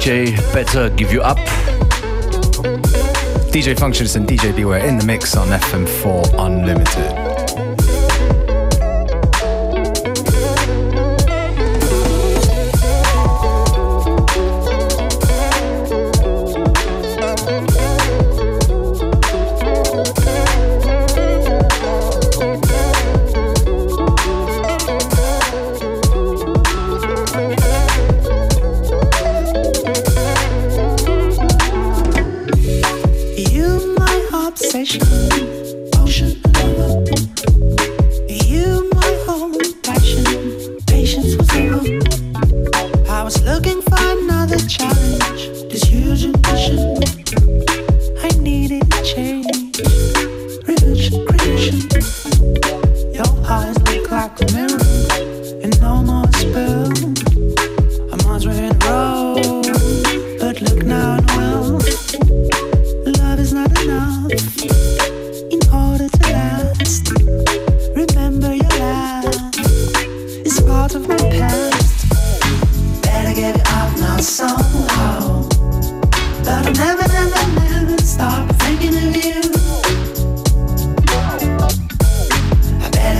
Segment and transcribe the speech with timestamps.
[0.00, 1.36] FKJ, Better Give You Up.
[3.52, 7.29] DJ Functionist and DJ Beware in the mix on FM4 Unlimited.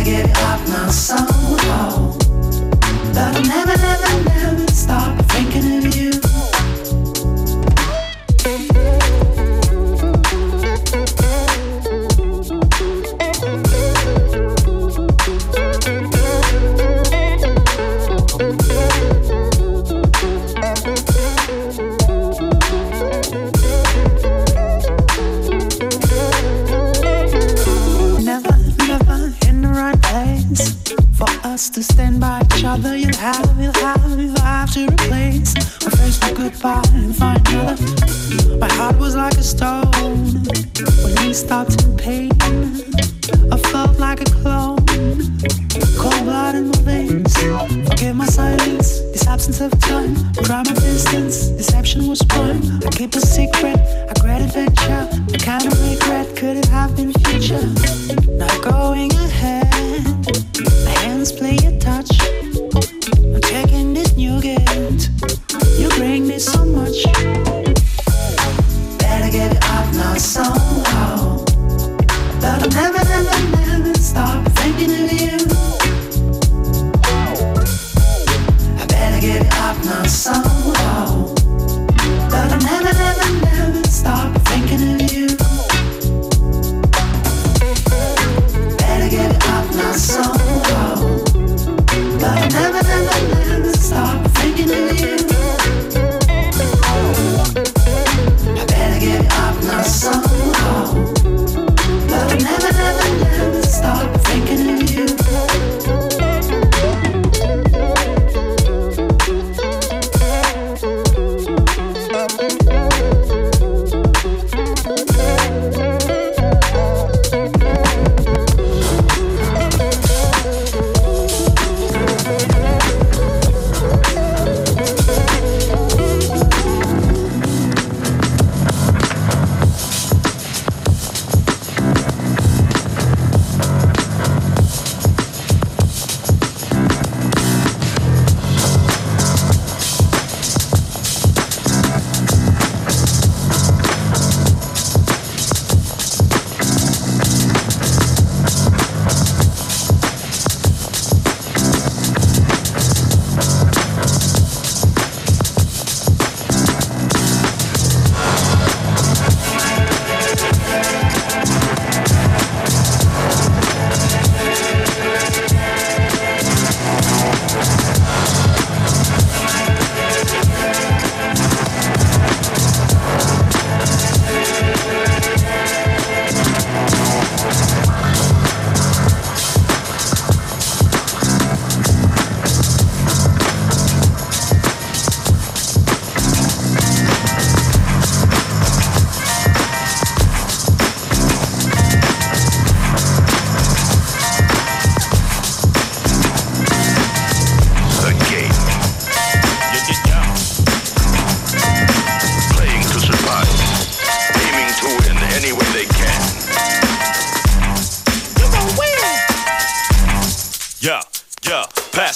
[0.02, 0.56] Yeah, yeah.
[0.64, 1.39] Pass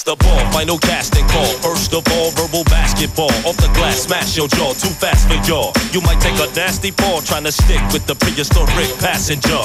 [0.04, 1.48] the ball, final casting call.
[1.64, 3.32] First of all, verbal basketball.
[3.48, 4.76] Off the glass, smash your jaw.
[4.76, 5.72] Too fast for y'all.
[5.92, 9.56] You might take a nasty fall trying to stick with the prehistoric passenger.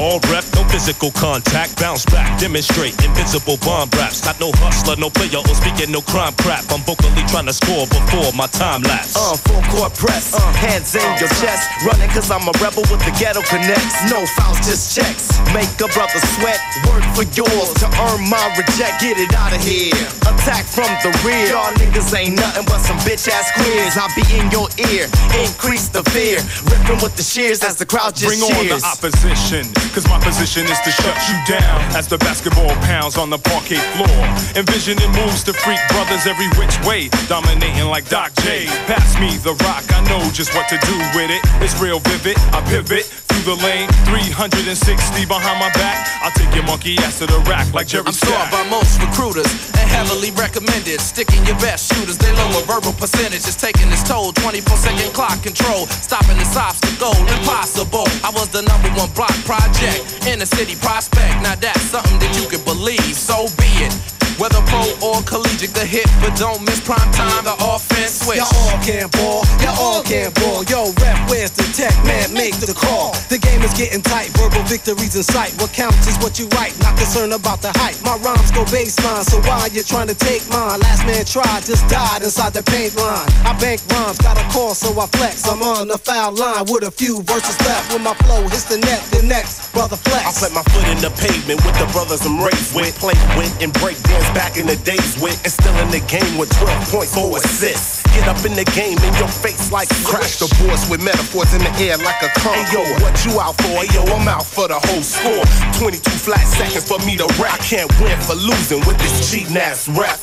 [0.00, 1.76] All rep, no physical contact.
[1.76, 4.24] Bounce back, demonstrate invincible bomb raps.
[4.24, 6.64] Not no hustler, no player, or speaking no crime crap.
[6.72, 9.12] I'm vocally trying to score before my time lapse.
[9.16, 11.68] Uh, full court press, uh, hands in your chest.
[11.84, 14.08] Running cause I'm a rebel with the ghetto connects.
[14.08, 15.36] No fouls, just checks.
[15.52, 16.60] Make a brother sweat.
[16.88, 19.04] Work for yours to earn my reject.
[19.04, 19.94] Get it out of here.
[20.26, 21.50] Attack from the rear.
[21.50, 23.98] Y'all niggas ain't nothing but some bitch ass queers.
[23.98, 25.10] I'll be in your ear.
[25.42, 26.38] Increase the fear.
[26.70, 28.72] Ripping with the shears as the crowd just Bring cheers.
[28.72, 33.18] on the opposition, cause my position is to shut you down as the basketball pounds
[33.18, 34.20] on the parquet floor.
[34.54, 38.66] Envisioning moves to freak brothers every which way, dominating like Doc J.
[38.86, 41.42] Pass me the rock, I know just what to do with it.
[41.62, 46.06] It's real vivid, I pivot through the lane, 360 behind my back.
[46.22, 49.39] I'll take your monkey ass to the rack like Jerry I'm sought by most recruiters
[49.46, 51.00] and heavily recommended.
[51.00, 54.32] Sticking your best shooters, they lower verbal percentages, taking its toll.
[54.32, 58.06] 24 second clock control, stopping this obstacle, impossible.
[58.24, 61.42] I was the number one block project in the city prospect.
[61.42, 64.19] Now that's something that you can believe, so be it.
[64.40, 68.40] Whether pro or collegiate, the hit, but don't miss prime time, the offense switch.
[68.40, 70.64] Y'all all can ball, y'all all can ball.
[70.64, 71.92] Yo, rep, where's the tech?
[72.08, 73.12] Man, make the call.
[73.28, 75.52] The game is getting tight, verbal victories in sight.
[75.60, 78.00] What counts is what you write, not concerned about the hype.
[78.00, 80.80] My rhymes go baseline, so why you trying to take mine?
[80.80, 83.28] Last man tried, just died inside the paint line.
[83.44, 85.44] I bank rhymes, got a call, so I flex.
[85.44, 87.92] I'm on the foul line with a few verses left.
[87.92, 90.24] When my flow hits the net, the next brother flex.
[90.24, 93.52] I put my foot in the pavement with the brothers I'm raised with, played with,
[93.60, 96.90] and break dance back in the days when and still in the game with 12
[96.90, 98.02] points, four assists.
[98.14, 101.62] Get up in the game in your face like crash the boards with metaphors in
[101.62, 102.56] the air like a car.
[102.74, 103.82] Yo, what you out for?
[103.82, 105.44] Hey yo, I'm out for the whole score.
[105.78, 107.54] 22 flat seconds for me to rap.
[107.54, 110.18] I can't win for losing with this cheating ass rap.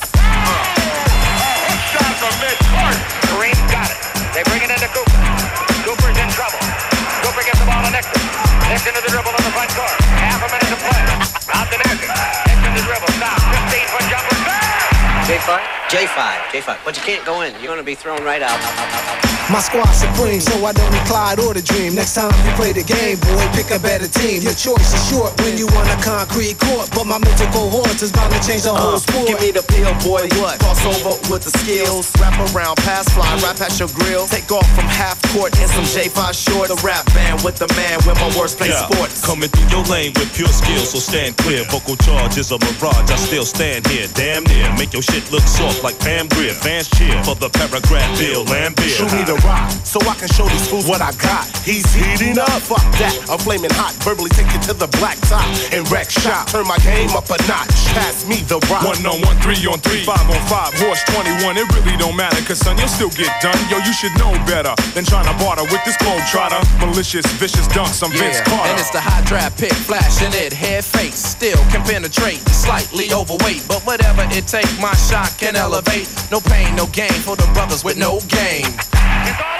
[3.28, 3.98] Kareem got it.
[4.32, 5.20] They bring it into Cooper.
[5.84, 6.60] Cooper's in trouble.
[7.24, 8.20] Cooper gets the ball to Nixon.
[8.68, 9.96] Nixon to the dribble on the front court.
[10.20, 11.02] Half a minute to play.
[11.56, 11.87] Out to
[15.28, 15.60] J5?
[15.90, 16.78] J5, J5.
[16.86, 17.52] But you can't go in.
[17.60, 18.58] You're going to be thrown right out.
[19.48, 21.96] My squad supreme, so I don't need Clyde or the dream.
[21.96, 24.44] Next time you play the game, boy, pick a better team.
[24.44, 28.12] Your choice is short when you want a concrete court, but my mental cohorts is
[28.12, 29.24] bound to change the whole uh, sport.
[29.24, 30.28] Give me the pill, boy.
[30.36, 30.60] What?
[30.60, 32.12] Cross over with the skills.
[32.20, 34.28] Wrap around, pass fly, right past your grill.
[34.28, 36.68] Take off from half court in some J5 short.
[36.68, 39.24] The rap band with the man with my worst play Yeah, sports.
[39.24, 41.64] Coming through your lane with pure skill, so stand clear.
[41.72, 43.08] Vocal charge is a mirage.
[43.08, 44.68] I still stand here, damn near.
[44.76, 46.54] Make your shit look soft like Pam Grier.
[46.54, 48.86] Fans cheer for the paragraph Bill Laimbeer.
[48.88, 51.46] Shoot me the rock, so I can show these fools what I got.
[51.66, 53.14] He's heating up, fuck that.
[53.28, 55.44] I'm flaming hot, verbally take it to the black top
[55.74, 56.48] and wreck shop.
[56.48, 57.74] Turn my game up a notch.
[57.92, 58.86] Pass me the rock.
[58.86, 61.58] One on one, three on three, five on five, horse 21.
[61.58, 63.58] It really don't matter, cause son, you'll still get done.
[63.66, 66.60] Yo, you should know better than trying to barter with this globe trotter.
[66.78, 68.70] Malicious, vicious dunks, I'm Vince Carter.
[68.70, 71.12] and it's the high draft pick, flashing it, head fake.
[71.12, 76.08] Still can penetrate, slightly overweight, but whatever it take, my shot can elevate.
[76.30, 79.57] No pain, no gain for the brothers with no game.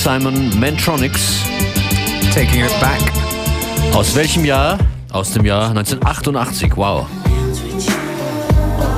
[0.00, 1.44] Simon Mantronics.
[2.32, 3.02] Taking it back.
[3.94, 4.78] Aus welchem Jahr?
[5.12, 6.74] Aus dem Jahr 1988.
[6.74, 7.06] Wow.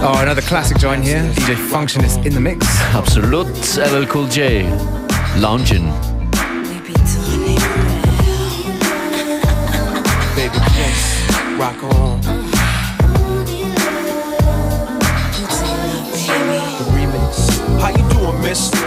[0.00, 1.24] Oh, another classic joint here.
[1.34, 2.64] DJ Functionist in the mix.
[2.94, 3.48] Absolut.
[3.76, 4.64] LL Cool J.
[5.40, 5.92] Lounging.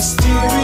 [0.00, 0.59] mysterious.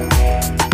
[0.00, 0.69] Música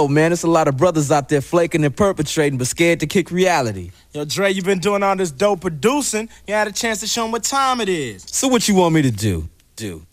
[0.00, 3.06] Yo, man, it's a lot of brothers out there flaking and perpetrating, but scared to
[3.06, 3.90] kick reality.
[4.14, 6.26] Yo, Dre, you been doing all this dope producing.
[6.46, 8.24] You had a chance to show them what time it is.
[8.26, 9.46] So what you want me to do?
[9.76, 10.06] Do.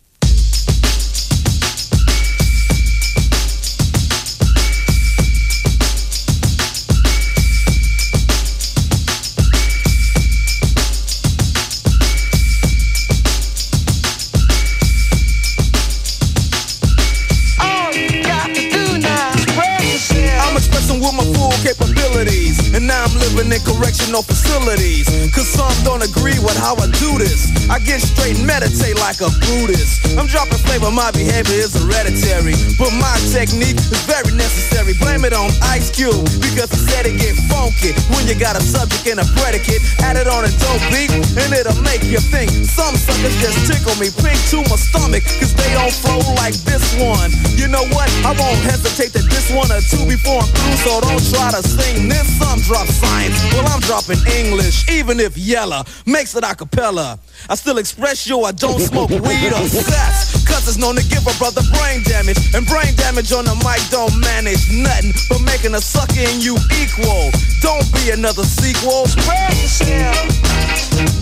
[22.85, 25.09] Living in correctional facilities.
[25.33, 27.49] Cause some don't agree with how I do this.
[27.69, 30.17] I get straight and meditate like a Buddhist.
[30.17, 32.53] I'm dropping flavor, my behavior is hereditary.
[32.77, 34.93] But my technique is very necessary.
[35.01, 38.61] Blame it on Ice Cube because he said it get funky when you got a
[38.61, 39.81] subject and a predicate.
[40.05, 42.51] Add it on a dope beat and it'll make you think.
[42.51, 46.85] Some suckers just tickle me pink to my stomach cause they don't flow like this
[47.01, 47.33] one.
[47.57, 48.09] You know what?
[48.21, 51.61] I won't hesitate to diss one or two before I'm through, so don't try to
[51.65, 52.27] sing this.
[52.37, 53.41] Some drop science.
[53.53, 57.17] Well, I'm dropping English, even if Yella makes it a cappella.
[57.49, 60.45] I still express yo, I don't smoke weed or sex.
[60.45, 62.37] Cause it's known to give a brother brain damage.
[62.53, 66.57] And brain damage on the mic don't manage nothing but making a sucker in you
[66.75, 67.31] equal.
[67.61, 69.07] Don't be another sequel.
[69.07, 71.16] Spread yourself.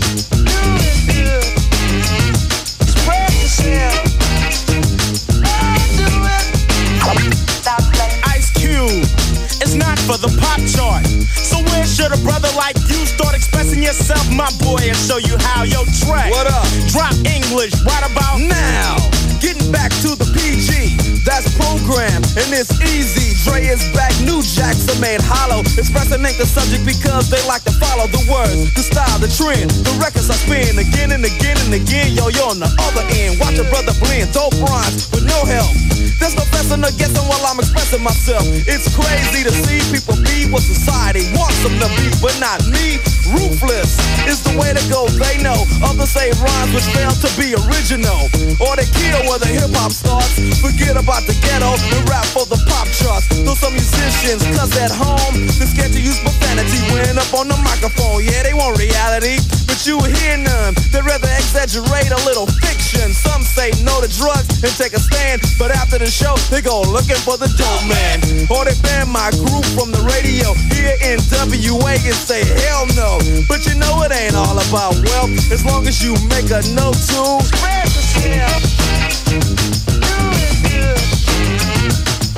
[10.06, 11.04] For the pop chart.
[11.34, 15.36] So where should a brother like you start expressing yourself, my boy, and show you
[15.38, 15.64] how?
[15.64, 16.30] Yo, track?
[16.30, 16.64] What up?
[16.94, 19.25] Drop English right about now.
[19.46, 23.30] Getting back to the PG, that's program, and it's easy.
[23.46, 25.62] Dre is back, new jacks are made hollow.
[25.78, 29.70] Expressing ain't the subject because they like to follow the words, the style, the trend.
[29.86, 32.10] The records I spin again and again and again.
[32.18, 33.38] Yo, you're on the other end.
[33.38, 35.70] Watch a brother blend, dope rhymes with no help.
[36.18, 38.42] There's no fessing or guessing while I'm expressing myself.
[38.66, 42.98] It's crazy to see people be what society wants them to be, but not me.
[43.30, 45.58] Ruthless is the way to go, they know.
[45.82, 48.30] Others say rhymes which fail to be original.
[48.62, 50.32] Or they kill where the hip hop starts.
[50.64, 53.28] Forget about the ghetto and rap for the pop charts.
[53.44, 57.58] Though some musicians, cause at home, they're scared to use profanity when up on the
[57.60, 58.24] microphone.
[58.24, 59.36] Yeah, they want reality,
[59.68, 60.72] but you hear none.
[60.88, 63.12] They rather exaggerate a little fiction.
[63.12, 66.62] Some say no to drugs and take a stand, but after the the show, they
[66.62, 68.22] go looking for the dope man.
[68.46, 73.18] Or they ban my group from the radio here in WA and say hell no.
[73.50, 76.94] But you know it ain't all about wealth as long as you make a note
[77.10, 78.62] to spread yourself.
[78.62, 80.98] Do Doing good.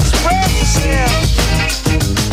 [0.03, 2.28] Spread yourself.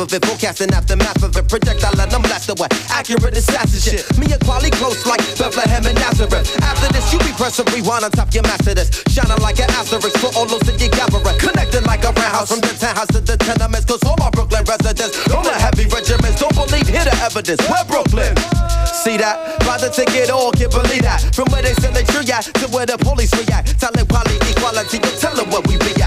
[0.00, 0.24] Of it.
[0.24, 1.46] Forecasting aftermath of it.
[1.48, 4.02] Projectile and I'm blasted with accurate assassin shit.
[4.18, 6.48] Me and quality close like Bethlehem and Nazareth.
[6.64, 8.88] After this, you be pressing rewind on top your master this.
[9.12, 11.20] Shining like an asterisk for all those that you gather.
[11.38, 13.84] Connecting like a roundhouse from the townhouse to the tenements.
[13.84, 17.60] Cause all my Brooklyn residents, all the heavy regiments, don't believe, hear the evidence.
[17.68, 18.32] We're Brooklyn.
[19.04, 19.60] See that?
[19.64, 21.20] Buy the ticket, all can't believe that.
[21.34, 23.78] From where they send the tree at to where the police react.
[23.80, 25.99] Telling quality, equality, you tell them what we be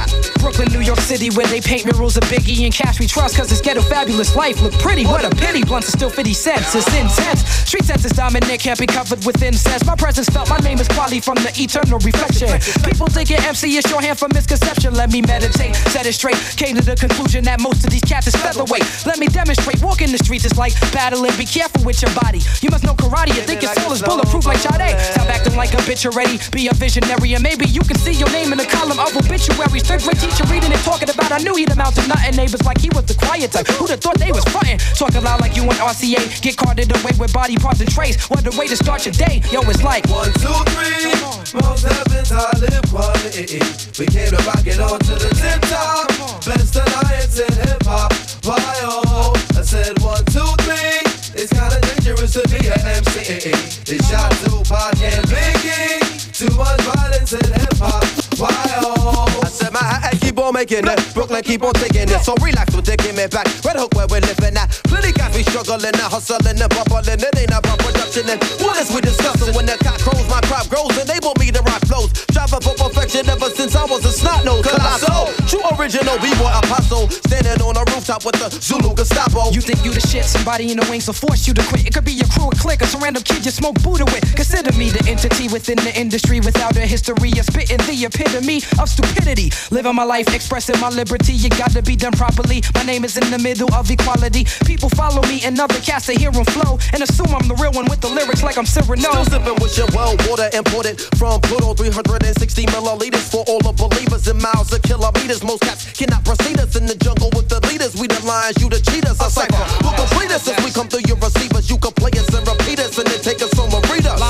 [0.54, 3.52] Brooklyn, New York City, where they paint murals of Biggie and Cash we trust, cause
[3.52, 4.62] it's ghetto fabulous life.
[4.62, 5.64] Look pretty, what a pity.
[5.64, 7.42] Blunts are still 50 cents, it's intense.
[7.66, 9.84] Street sense is dominant, can't be covered with incense.
[9.86, 12.50] My presence felt, my name is quality from the eternal reflection.
[12.86, 14.94] People think it MC is shorthand for misconception.
[14.94, 16.38] Let me meditate, set it straight.
[16.56, 18.86] Came to the conclusion that most of these cats is featherweight.
[19.08, 21.34] Let me demonstrate, walking the streets is like battling.
[21.38, 22.42] Be careful with your body.
[22.62, 24.94] You must know karate, you think your soul is bulletproof like Sade.
[25.02, 28.30] Stop acting like a bitch already, be a visionary, and maybe you can see your
[28.30, 29.82] name in the column of obituaries.
[29.82, 32.36] Third grade teacher reading and talking about, I knew he'd amount to nothing.
[32.36, 33.68] Neighbors like he was the quiet type.
[33.68, 34.80] Who'd have thought they was frontin'?
[34.96, 36.42] Talking loud like you and RCA.
[36.42, 38.18] Get carted away with body parts and trays.
[38.30, 39.42] What a way to start your day.
[39.52, 41.14] Yo, it's like one, two, three.
[41.62, 43.62] Most heavens I live quality.
[44.00, 46.08] We came to rock it on to the tip top.
[46.46, 48.12] Best alliance in hip hop.
[48.44, 49.34] Why oh?
[49.56, 51.00] I said one, two, three.
[51.36, 53.52] It's kinda dangerous to be an MC.
[53.86, 56.34] It's shot Tupac and Biggie.
[56.34, 58.04] Too much violence in hip hop.
[58.40, 58.50] Why
[58.82, 59.42] oh?
[59.44, 61.14] I said my hat keep on making it.
[61.14, 62.22] Brooklyn keep on taking it.
[62.26, 63.46] So relax with taking me back.
[63.62, 64.70] Red Hook where we're living at.
[64.90, 67.22] Plenty guys we struggling and hustling and bubbling.
[67.22, 70.66] It ain't about production and what is we discussing when the cock crows, my crop
[70.74, 70.90] grows.
[70.98, 72.10] Enable me to rock flows.
[72.34, 74.66] Driving for perfection ever since I was a snot nose.
[74.66, 77.10] Colossal, true original b-boy apostle.
[77.30, 79.54] Standing on a rooftop with the Zulu Gestapo.
[79.54, 81.86] You think you the shit, somebody in the wings will force you to quit.
[81.86, 84.26] It could be your crew, a clique, or some random kid you smoke Buddha with.
[84.34, 88.90] Consider me the entity within the industry without a history of spitting the epitome of
[88.90, 89.54] stupidity.
[89.70, 91.34] Living my life, expressing my liberty.
[91.34, 92.62] You gotta be done properly.
[92.76, 94.46] My name is in the middle of equality.
[94.66, 97.72] People follow me and other cats to hear them flow and assume I'm the real
[97.72, 99.02] one with the lyrics like I'm Cyrano.
[99.02, 104.28] Still sipping with your well water imported from Pluto 360 milliliters for all the believers
[104.28, 105.44] in miles of kilometers.
[105.44, 107.96] Most cats cannot proceed us in the jungle with the leaders.
[107.96, 109.20] We the lions, you the cheaters.
[109.20, 109.66] I cipher.
[109.84, 111.70] We'll complete us as we come through your receivers.
[111.70, 114.22] You can play us and repeat us and then take us home and read us.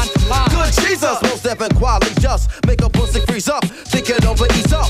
[0.49, 3.63] Good Jesus, most step and quality just make a pussy freeze up.
[3.91, 4.87] Think it over, ease up.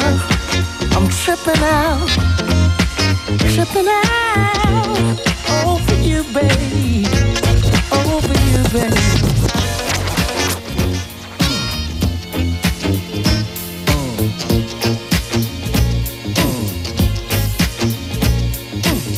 [0.00, 0.26] Mama.
[0.96, 2.08] I'm tripping out,
[3.52, 5.18] tripping out
[5.64, 7.06] over you, babe,
[7.92, 8.94] over you, babe.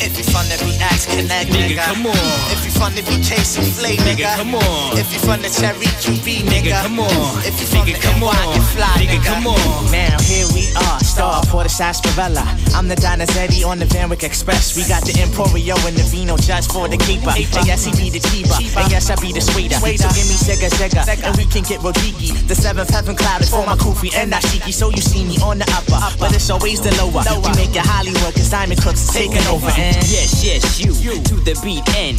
[0.05, 1.77] If you fun to be asked, connect, nigga.
[1.77, 2.52] Nigga, come on.
[2.83, 4.35] If you BKC Flay, nigga.
[4.37, 4.99] come on.
[4.99, 6.83] If you from the Cherry QB, nigga.
[6.83, 7.39] come on.
[7.47, 8.55] If you from Nigga, the come NY, on.
[8.59, 9.25] you fly, Nigga, nigga.
[9.25, 9.91] come on.
[9.95, 12.43] Now here we are, star for the sarsaparilla.
[12.75, 14.77] I'm the Donizetti on the Van Wyck Express.
[14.77, 17.31] We got the Emporio and the Vino just for the keeper.
[17.31, 18.59] And yes, he be the cheaper.
[18.77, 19.79] And yes, I be the sweeter.
[19.79, 22.35] So give me Sega Sega, and we can get Rodiki.
[22.49, 24.73] The seventh heaven cloud is for my Kufi and Dashiki.
[24.75, 27.23] So you see me on the upper, but it's always the lower.
[27.47, 29.71] We make it Hollywood, cause Diamond Cooks is taking over.
[29.79, 32.19] And Yes, yes, you to the beat end.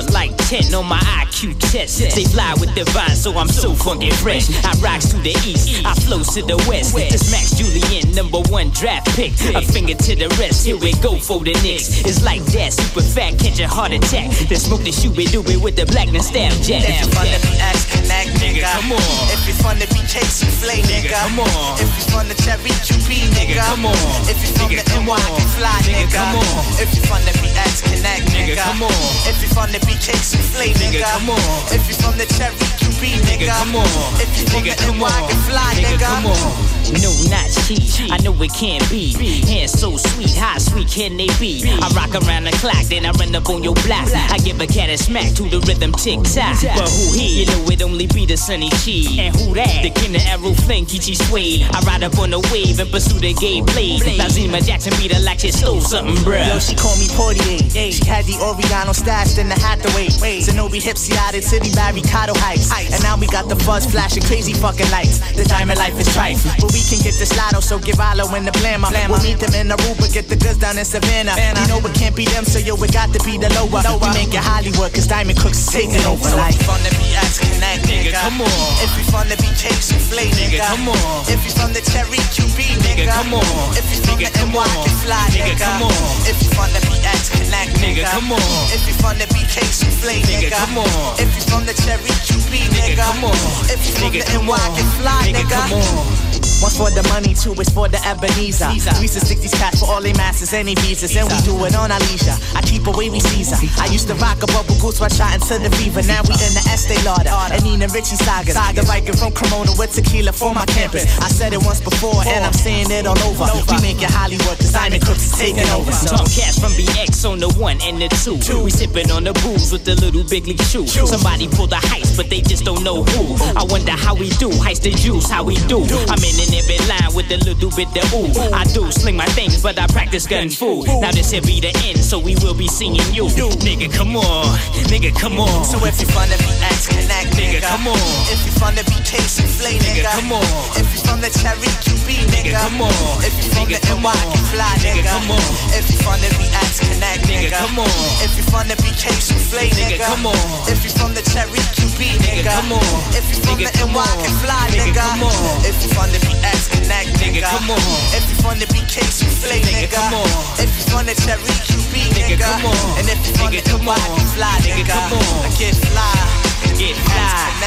[0.00, 2.00] Scored like 10 on my IQ test.
[2.00, 4.48] They fly with divine, so I'm so funky fresh.
[4.64, 6.94] I rocks to the east, I flows to the west.
[6.94, 9.32] This Max Julien, number one draft pick.
[9.54, 12.04] A finger to the rest, here we go for the Knicks.
[12.04, 14.30] It's like that, super fat, catch a heart attack.
[14.48, 16.84] Then smoke the shoe do it with the blackness stab jack.
[16.84, 18.64] If you from the BX Connect, nigga.
[18.64, 19.24] come on.
[19.32, 21.12] If you from the BKC Flay, nigga.
[21.12, 21.76] come on.
[21.76, 23.60] If you from the Cherry QB, nigga.
[23.60, 23.96] come on.
[24.26, 25.20] If you from the NY,
[25.56, 26.08] fly, nigga.
[26.14, 26.64] come on.
[26.80, 28.56] If you from the BX Connect, nigga.
[28.56, 29.02] come on.
[29.28, 29.50] If you
[29.90, 31.02] from the BKC Flay, nigga.
[31.02, 31.38] come on.
[31.72, 33.46] If you from the Cherry QB, nigga.
[33.48, 33.86] come on.
[34.20, 35.28] If you from the come NY, on.
[35.28, 36.00] you fly, Nigga, nigga.
[36.00, 37.00] come on.
[37.00, 38.10] No, not cheat.
[38.10, 39.12] I know it can't be.
[39.46, 41.62] Hands so sweet, how sweet can they be?
[41.64, 44.08] I rock around the clock, then I run up on your block.
[44.12, 46.58] I give a cat a smack to the rhythm tick tock.
[46.74, 47.40] But who he?
[47.40, 49.06] You know it only be the sunny chi.
[49.22, 49.82] And who that?
[49.82, 51.62] The king of arrow fling, Kichi Suede.
[51.70, 54.02] I ride up on the wave and pursue the gay blade.
[54.18, 56.42] Lazima Jackson beat her like she stole something, bruh.
[56.48, 57.70] Yo, she called me Poitier.
[57.92, 59.38] She had the Oriano stashed
[59.80, 60.40] in the Hathaway.
[60.40, 62.70] Zenobi Hipsy out City by Ricardo Heights.
[62.92, 65.18] And now we got the fuzz flashing crazy fucking lights.
[65.34, 66.44] The diamond life is trife.
[66.60, 68.90] But we can get the slotto, so give Alo in the blammer.
[69.08, 71.34] We'll meet them in Aruba, get the goods down in Savannah.
[71.36, 73.80] You know it can't be them, so yo, it got to be the lower.
[74.00, 76.28] We make it Hollywood, cause Diamond Cooks is taking over.
[76.28, 78.12] So if you from the BX Connect, nigga.
[78.16, 78.70] come on.
[78.84, 80.60] If you from the BK Soufflé, nigga.
[80.60, 81.24] come on.
[81.30, 83.08] If you from the Cherry QB, nigga.
[83.08, 83.44] come on.
[83.76, 85.94] If you from the NY, fly, Nigga, come on.
[86.26, 88.42] If you from the BX Connect, Nigga, come on.
[88.74, 89.16] If you from
[89.60, 90.56] the BK Soufflé, Nigga, nigga.
[90.56, 91.20] come on.
[91.20, 92.96] If you from the Cherry QB, nigga.
[92.96, 93.34] come on.
[93.68, 94.76] If you from Nigga, the NY, on.
[95.00, 95.50] fly, Nigga, nigga.
[95.50, 96.49] come on.
[96.60, 98.68] One for the money, two is for the Ebenezer.
[99.00, 101.56] We used to stick these cats for all they masters, any visas, and we do
[101.64, 102.36] it on our leisure.
[102.52, 103.56] I keep away we Caesar.
[103.80, 106.04] I used to rock a bubble goose while shot into the fever.
[106.04, 108.52] Now we in the Estee Lauder and Nina Ricci saga.
[108.76, 111.08] The Viking from Cremona with tequila for my campus.
[111.24, 113.48] I said it once before and I'm saying it all over.
[113.72, 115.88] We make it Hollywood, cause Diamond Cooks is taking over.
[116.12, 118.36] Tom Cash from BX on the one and the two.
[118.60, 120.84] We sipping on the booze with the little big league shoe.
[120.84, 123.40] Somebody pulled the heist, but they just don't know who.
[123.56, 124.52] I wonder how we do.
[124.60, 125.80] Heist the juice, how we do.
[126.12, 128.30] I'm in an every line with a little bit of ooh.
[128.52, 130.82] I do sling my things, but I practice gun fu.
[131.00, 133.30] Now this here be the end, so we will be seeing you.
[133.62, 134.58] Nigga, come on.
[134.90, 135.64] Nigga, come on.
[135.64, 137.98] So if you from the BX Connect, nigga, come on.
[138.30, 140.44] If you from the BK Soufflé, nigga, come on.
[140.74, 142.94] If you from the Cherry QB, nigga, come on.
[143.22, 145.44] If you from the NY, you fly, nigga, come on.
[145.76, 147.90] If you from the BX Connect, nigga, come on.
[148.24, 150.34] If you from the BK Soufflé, nigga, come on.
[150.66, 152.90] If you from the Cherry QB, nigga, come on.
[153.14, 155.64] If you from the NY, you fly, nigga, come on.
[155.64, 157.80] If you from the BX Connect, nigga, come on.
[158.16, 160.28] If you from the BK Soufflé, nigga, come on.
[160.56, 162.98] If you the Cherry QB, nigga, come on.
[162.98, 165.44] And if you the NY, you fly, nigga, come on.
[165.44, 166.40] I get fly.
[166.80, 167.60] Get fly.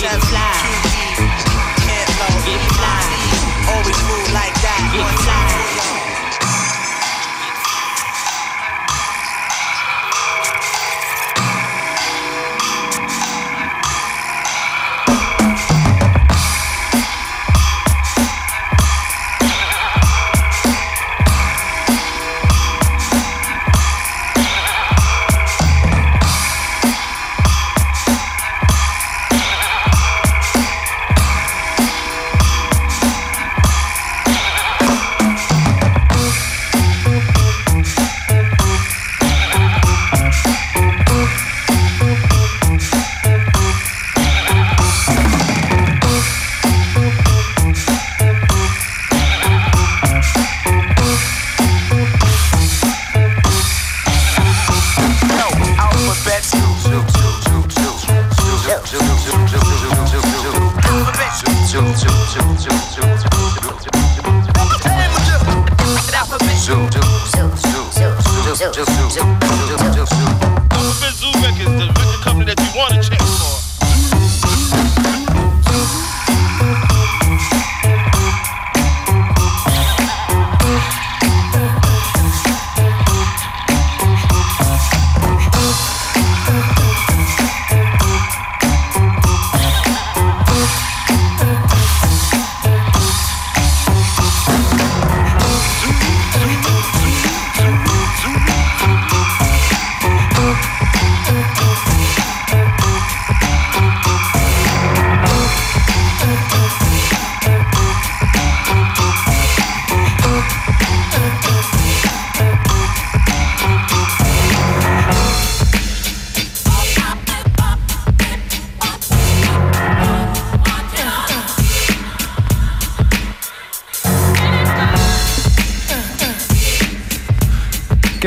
[0.00, 0.52] Get fly.
[0.60, 1.32] QB,
[1.86, 3.00] can't low, Get fly.
[3.72, 4.80] Always move like that.
[4.92, 5.97] Get fly.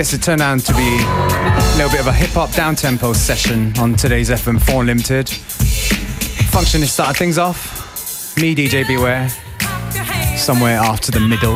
[0.01, 3.13] guess it turned out to be a little bit of a hip hop down tempo
[3.13, 5.27] session on today's FM4 Limited.
[6.49, 8.35] Functionist started things off.
[8.35, 9.29] Me, DJ Beware.
[10.37, 11.55] Somewhere after the middle.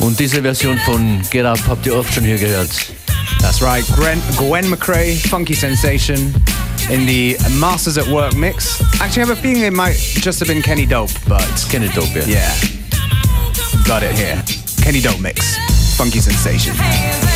[0.00, 2.70] Und diese Version von Get Up habt ihr oft schon hier gehört.
[3.40, 6.32] That's right, Gwen, Gwen McRae, Funky Sensation
[6.88, 8.80] in the Masters at Work mix.
[9.02, 11.46] Actually, I have a feeling it might just have been Kenny Dope, but.
[11.50, 12.24] It's Kenny Dope, yeah.
[12.24, 12.54] Yeah.
[13.86, 14.42] Got it here.
[14.82, 15.63] Kenny Dope mix
[15.94, 17.33] funky sensation.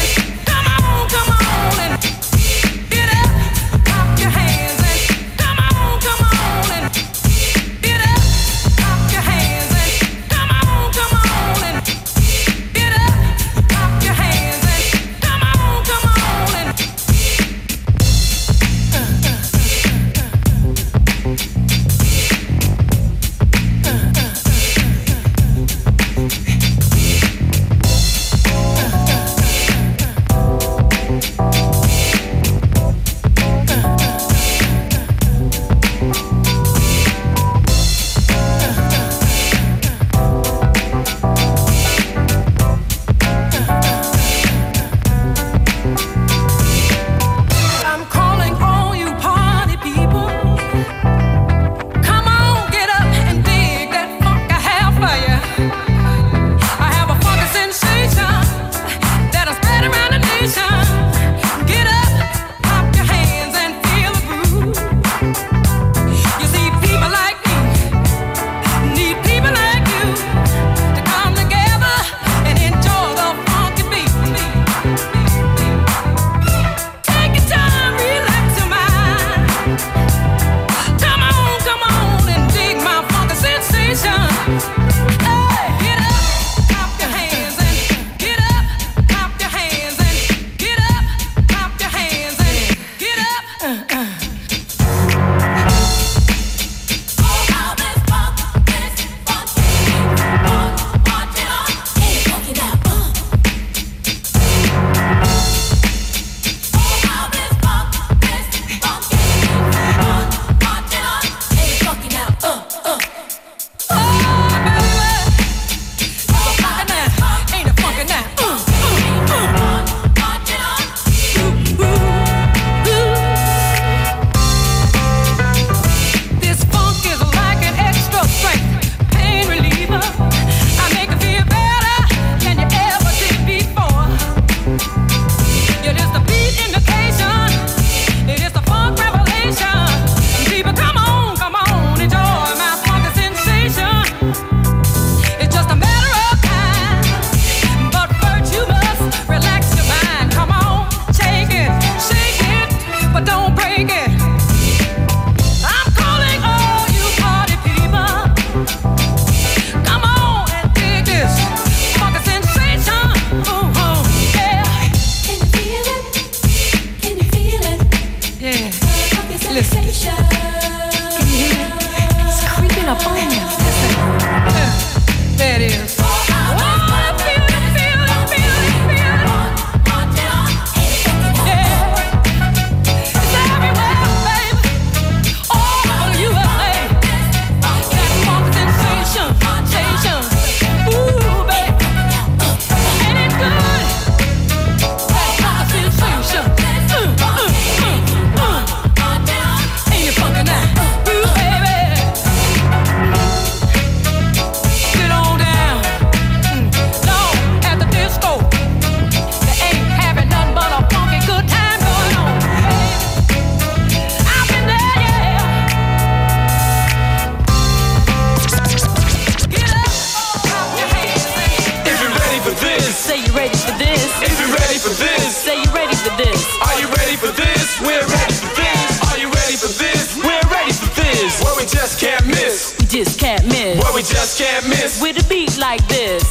[233.18, 233.82] can't miss.
[233.82, 235.02] Boy, we just can't miss.
[235.02, 236.22] With a beat like this.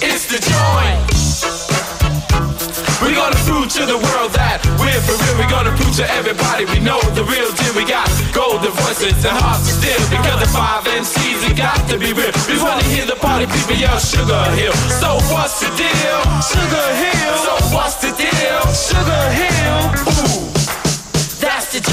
[0.00, 1.04] It's the joint.
[3.04, 5.36] We're gonna prove to the world that we're for real.
[5.36, 7.74] We're gonna prove to everybody we know the real deal.
[7.76, 10.00] We got golden voices and hearts to steal.
[10.08, 12.32] Because the five MCs, we got to be real.
[12.48, 14.72] We wanna hear the party people yell Sugar Hill.
[14.96, 16.20] So what's the deal?
[16.40, 17.36] Sugar Hill.
[17.44, 18.60] So what's the deal?
[18.72, 20.05] Sugar Hill.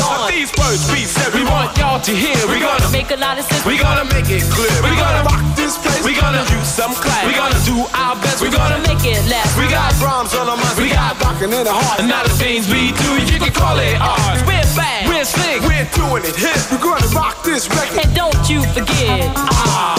[0.03, 0.31] That's.
[0.33, 2.35] These words we said we want y'all to hear.
[2.49, 3.65] We gonna make a lot of sense.
[3.65, 4.73] we gonna make it clear.
[4.83, 6.03] We gonna rock this place.
[6.03, 7.23] We gonna use some class.
[7.25, 8.41] We gonna do our best.
[8.41, 9.55] We gonna make it last.
[9.57, 10.79] We got rhymes on our minds.
[10.79, 11.99] We got rockin' in the heart.
[11.99, 14.41] And now the things we do, you can call it art.
[14.43, 15.07] We're back.
[15.07, 15.61] We're slick.
[15.63, 16.59] We're doing it hip.
[16.71, 18.03] We're gonna rock this record.
[18.03, 19.31] And don't you forget.
[19.35, 19.95] Ah,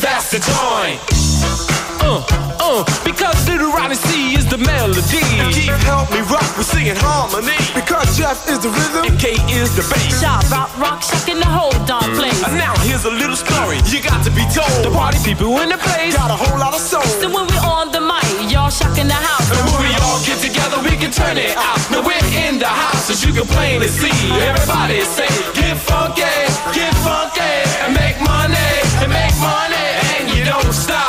[0.00, 1.71] that's the joint.
[2.02, 2.18] Uh,
[2.58, 5.22] uh, because Little Rodney C is the melody.
[5.54, 7.54] Keep help me rock, we're singing harmony.
[7.74, 10.18] Because Jeff is the rhythm and K is the bass.
[10.18, 12.42] Shop, rock, rock, shocking the whole darn place.
[12.42, 14.82] And now here's a little story you got to be told.
[14.82, 17.06] The party people in the place got a whole lot of soul.
[17.22, 19.46] So when we on the mic, y'all shocking the house.
[19.46, 21.78] And when we all get together, we can turn it out.
[21.90, 24.10] Now we're in the house, as you can plainly see.
[24.42, 26.26] Everybody say, get funky,
[26.74, 27.54] get funky,
[27.86, 28.70] and make money,
[29.02, 29.86] and make money,
[30.18, 31.01] and you don't stop.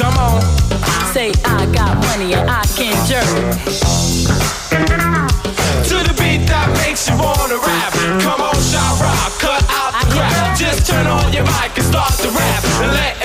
[0.00, 0.40] Come on.
[1.12, 3.20] Say I got money and I can jerk.
[5.88, 7.92] To the beat that makes you wanna rap.
[8.24, 10.56] Come on, Sha-Rock, cut out the crap.
[10.56, 12.64] Just turn on your mic and start to rap.
[12.80, 13.19] And let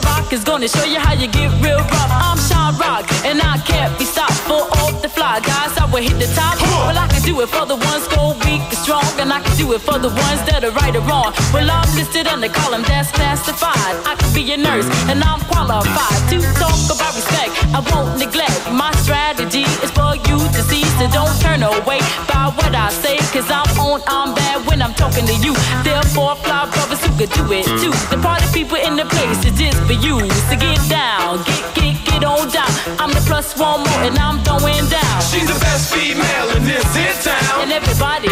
[0.00, 2.10] Rock is gonna show you how you get real rough.
[2.10, 4.38] I'm Sha-Rock, and I can't be stopped.
[4.48, 5.76] Full off the fly, guys.
[5.78, 6.60] I will hit the top.
[6.86, 9.56] Well, I can do it for the ones go weak and strong, and I can
[9.56, 11.32] do it for the ones that are right or wrong.
[11.52, 13.94] Well, I'm listed the column that's classified.
[14.04, 17.56] I can be a nurse, and I'm qualified to talk about respect.
[17.72, 18.68] I won't neglect.
[18.68, 23.16] My strategy is for you to see, so don't turn away by what I say,
[23.32, 25.56] cause I'm on, I'm bad when I'm talking to you.
[25.80, 26.93] Therefore, fly brothers
[27.26, 27.92] could do it too.
[28.12, 30.20] The party people in the place is just for you.
[30.48, 32.68] So get down, get, get, get on down.
[33.00, 35.16] I'm the plus one more, and I'm throwing down.
[35.24, 37.64] She's the best female in this here town.
[37.64, 38.28] And everybody